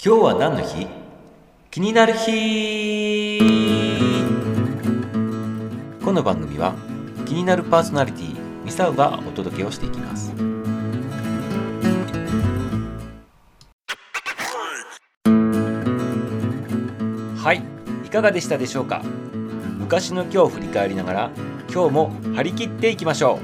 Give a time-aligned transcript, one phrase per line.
[0.00, 0.86] 今日は何の日？
[1.72, 3.40] 気になる日。
[6.04, 6.76] この番組は
[7.26, 10.32] 気になるパーソナリティミサウがお届けをしていきます。
[17.42, 17.64] はい
[18.06, 19.02] いかがでしたでしょうか？
[19.80, 21.30] 昔の今日を振り返りながら
[21.74, 23.40] 今日も張り切っていきましょ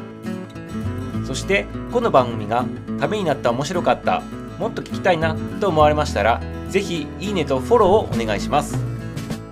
[1.21, 1.27] う。
[1.27, 2.65] そしてこの番組が
[3.01, 4.23] ためになった面白かった
[4.59, 8.77] もっと聞きたいなと思われましたら是非いいねとフォローをお願いします。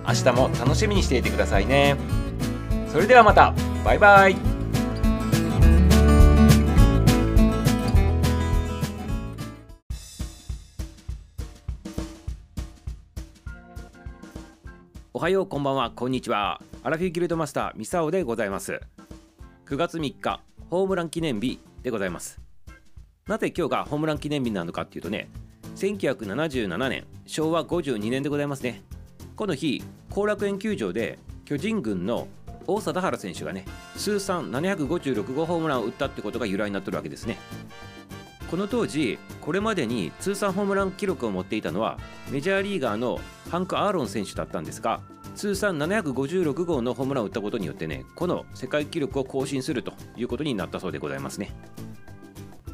[0.05, 1.95] 明日も楽しみにしていてくださいね。
[2.91, 3.53] それではまた。
[3.83, 4.35] バイバイ。
[15.13, 15.91] おはようこんばんは。
[15.91, 16.61] こんにちは。
[16.83, 18.81] アラフィギルドマスターミサオでございます。
[19.65, 22.42] 9月3日ホームラン記念日でございます。
[23.25, 25.29] なぜ今日がホームラン記念日なのかっていうとね
[25.77, 28.83] 1977年昭和52年でございますね。
[29.37, 32.27] この日後楽園球場で巨人軍の
[32.67, 33.65] 大貞治選手がね
[33.97, 37.37] 通算756号ホームランを打ったってことが由来になってるわけですね。
[38.51, 41.97] この当時これまでに通算ホームラン記録を持っていたのは
[42.29, 44.99] メジャーリーガーのハンク・アーロン選手だったんですが
[45.33, 51.51] 通算756号のホームランを打ったことによってねこの世界記録を更新するということになったそうでございますね。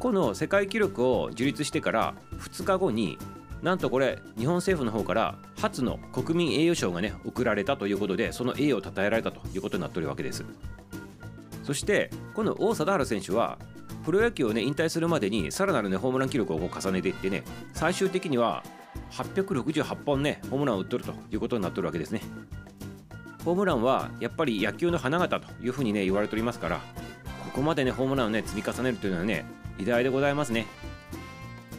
[0.00, 3.18] この世界記録を樹立してから2日後に
[3.62, 10.42] なんとこれ日本政府の方から初の国民栄誉賞がね贈られたということでその栄誉を称えられたということになってるわけです。
[11.62, 13.58] そしてこの王貞治選手は
[14.02, 18.64] プロ野球をね引退するまでにさらなるねホームラン記録を重ねていってね最終的には
[19.12, 22.22] 868本ねホームランを打っとるということになってるわけですね。
[23.44, 26.80] ホームランはやっぱり野球の花形というふうにね言われておりますから
[27.44, 29.44] ここまでねホームランをね積み重ねるというのはね
[29.80, 30.66] 偉大でございますね。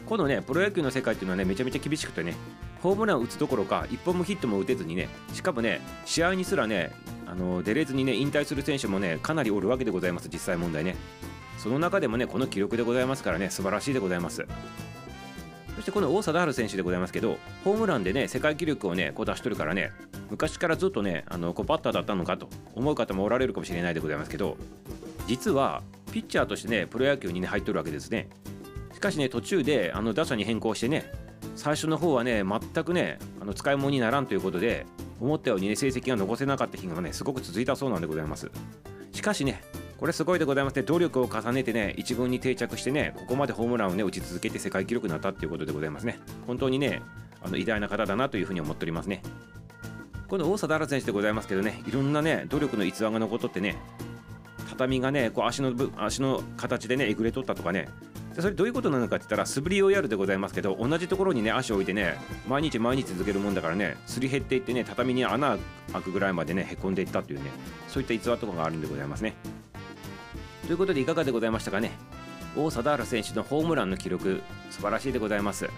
[0.06, 2.34] このねプロ野球の世界っていうのはねめちゃめちゃ厳しくてね
[2.82, 6.92] ホームランを打つどころか1本もヒットも打てずにねしかもね試合にすらね
[7.26, 10.96] あの出れずにね引退する選手もねかなりおるわけでございます実際問題ね。
[11.56, 14.44] その中でもねこの記録でございますからね素晴らしいでございます。
[15.76, 19.90] そしてこの王貞治選手でございますけどホームランでね世界記録をねこう出しとるからね
[20.30, 24.58] 昔からずっとねあのこうバッターだったのかと思う方もおられるかもしれないでございますけど
[25.26, 28.28] 実はピッチャーとしてねプロ野球にね入っとるわけですね。
[28.92, 31.10] しかしね途中であの打者に変更してね
[31.56, 34.86] 最初の方はね全くねあの使い物にならんということで
[35.20, 38.50] 思ったようにね成績が残せなかった日がねすごく続いたそうなんでございます。
[39.10, 39.62] しかしね
[39.98, 40.82] これすごいでございますね。
[40.82, 46.18] 努力を重ねてね一軍に定着してねここまでホームランをね打ち続けて世界記録になったっていうことでございますね。
[46.46, 47.02] 本当にね
[47.42, 49.22] あの偉大な方だなというふうに思っておりますね。
[50.28, 53.76] この大貞治選手でございますけどねいろんなね努力の逸話が残っとってね
[54.72, 57.88] 畳がねこう足の足の形でねえぐれとったとかね。
[58.34, 62.16] それどういうことなのかって言ったら素振りをやるでございますけど同じところにね足を置いてね
[62.48, 65.58] 毎日毎日続けるもんだからねすり減っていってね畳に穴
[65.92, 67.50] 開くぐらいまでねへこんでいったっていうね
[67.88, 69.34] そういった逸話とかがあるんでございますね。
[70.66, 71.92] ということでいかがでございましたかね。
[72.56, 74.40] 王貞治選手のホームランの記録
[74.70, 75.68] 素晴らしいでございます。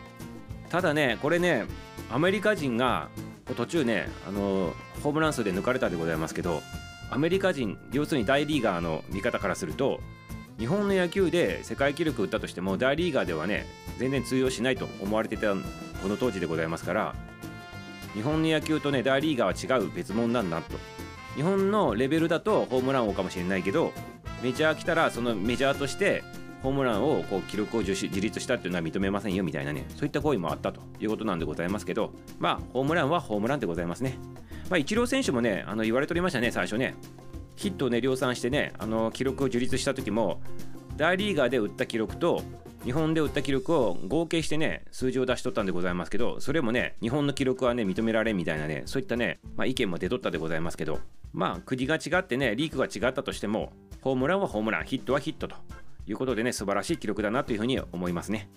[0.69, 1.65] ただねこれね
[2.13, 3.09] アメリカ人が
[3.57, 4.73] 途中ねあの
[5.03, 6.63] ホームラン数で抜かれたでございますけど
[7.11, 10.01] アメリカ人要するに大リーガーの見方からすると
[10.59, 13.67] 日本の野球で世界記録打ったとしても大リーガーではね
[13.99, 15.55] 全然通用しないと思われてた
[16.03, 17.15] この当時でございますから
[18.15, 20.79] 日本の野球とね大リーガーは違う別物なんだと。
[21.35, 23.93] 日本のレベルだとホームラン王かもしれないけど
[24.43, 26.23] メジャー来たらそのメジャーとして
[26.65, 34.19] ホームランをこう記録を自立したっていうのは認めませんよみたいなねそういった行為もあったということなんでございますけどまあホームランはホームランでございますね。
[34.71, 36.95] まあ、イチロー選手もねあの言われておりましたね最初ね。
[37.55, 40.41] ヒットをね量産してねあの記録を樹立した時も
[40.97, 42.43] 大リーガーで打った記録と
[42.83, 50.99] 日本で打った記録を合計してね数字を出しとったんでございますけどそれもね日本の記録はね認められんみたいなねそういったね、まあ、意見も出とったでございますけど
[51.35, 55.57] まあ国が違ってねリークが違ったとしてもホームランはホームランヒットはヒットと。
[56.07, 58.51] いうことでね素晴らしい記録だなというふうに思いますね。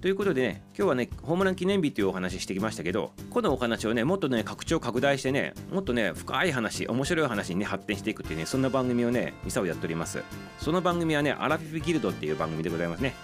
[0.00, 10.22] ということでね、今日はね、ホームラン記念日というお話してきましたけど、このお話をね、もっとね、拡張拡大してね、もっとね、深い話、面白い話にね、発展していくっていうね、そんな番組をね、ミサをやっております。
[10.58, 13.14] その番組はね、アラフィフギルドっていう番組でございますね。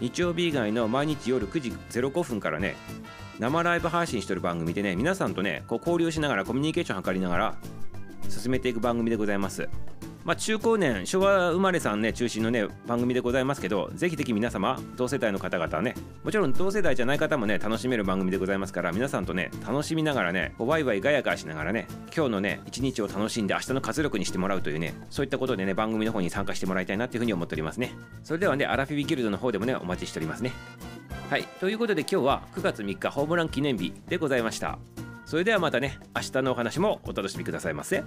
[0.00, 2.76] 日曜日以外の毎日夜9時05分からね、
[3.38, 7.54] 生ライブ配信してる番組でね、皆さんとね、こう交流しながらコミュニケーションを図りながら
[8.28, 9.70] 進めていく番組でございます。
[10.24, 15.94] まあ、中高年、昭和生まれさんね、中心のね、番組でございますけど、ぜひぜひ皆様、同世代の方々ね、
[16.24, 21.86] もちろん同世代じゃない方もね、楽しめる番組でございますから、皆さんとね、楽しみながらね、ワイワイガヤガヤしながらね、
[22.16, 27.92] 今日のね、一日を楽しんで明日の活力にしてもらうというね、そういったことでね、番組の方に参加してもらいたいなっていうふうに思っておりますね。
[28.22, 30.52] それではね、アラフィビギルドの方でもね、お待ちしておりますね。
[31.30, 34.78] はいということで今日は9月3日ホームラン記念日でございました
[35.24, 38.04] それではまたね明日のお話もお楽しみくださいませ。